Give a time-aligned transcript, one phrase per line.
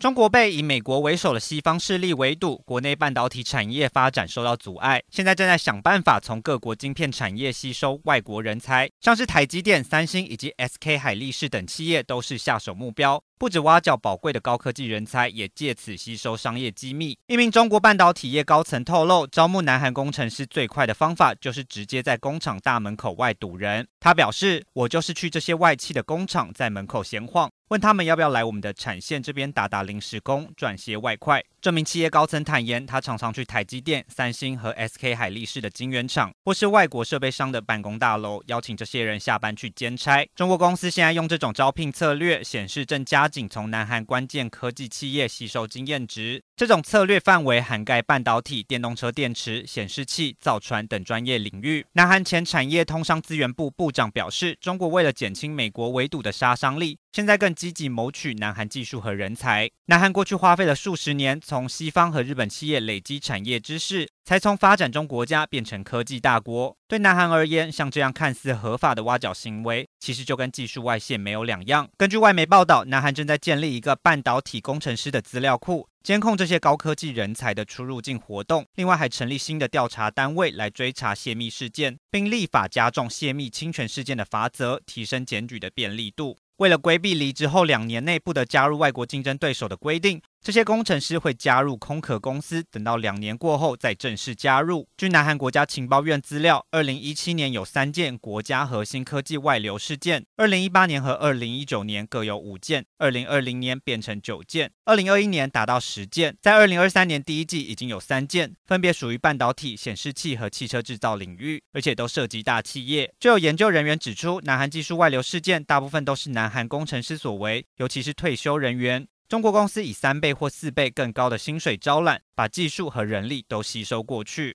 [0.00, 13.20] 中国被以美国为首的西方势力围堵，国内半导体产业发展受到阻碍，现在正在想办法从各国晶片产业吸收外国人才，像是台积电、三星以及 SK 海力士等企业都是下手目标。
[13.40, 17.16] 不止挖角宝贵的高科技人才，也借此吸收商业机密。
[17.26, 23.86] 一名中国半导体业高层透露，招募南韩工程师最快的方法就是直接在工厂大门口外堵人。
[23.98, 40.24] 他表示：“我就是去这些外企的工厂，在门口闲晃，问他们要不要来我们的产线这边打打临时工，赚些外快。”这名企业高层坦言，他常常去台积电、三星和 SK 海力士的晶圆厂，或是外国设备商的办公大楼，邀请这些人下班去兼差。
[40.36, 51.84] 中国公司现在用这种招聘策略，显示正加紧从南韩关键科技企业吸收经验值，这种策略范围涵盖半导体、电动车电池、显示器、造船等专业领域。
[51.94, 59.70] 南韩前产业通商资源部部长表示，中国为了减轻美国围堵的杀伤力，现在更积极谋取南韩技术和人才。
[59.86, 66.76] 南韩过去花费了数十年，从西方和日本企业累积产业知识，才从发展中国家变成科技大国。
[66.86, 71.88] 对南韩而言，像这样看似合法的挖角行为，其实就跟技术外泄没有两样。
[71.96, 78.66] 根据外媒报道，南韩正在建立一个半导体工程师的资料库，监控这些高科技人才的出入境活动。
[78.74, 86.36] 另外，还成立新的调查单位来追查泄密事件，并立法加重泄密侵权事件的罚则，提升检举的便利度。
[86.58, 90.20] 为了规避离职后两年内不得加入外国竞争对手的规定。
[90.40, 94.88] 这些工程师会加入空壳公司，等到两年过后再正式加入。
[94.96, 113.12] 据南韩国家情报院资料，二零一七年有三件国家核心科技外流事件，二零一八年和二零一九年各有五件，二零二零年变成九件，二零二一年达到十件，在二零二三年第一季已经有三件，分别属于半导体、显示器和汽车制造领域，而且都涉及大企业。
[113.20, 119.06] 就有研究人员指出，南韩技术外流事件大部分都是南韩工程师所为，尤其是退休人员。
[119.28, 124.46] 中国公司以三倍或四倍更高的薪水招揽，把技术和人力都吸收过去。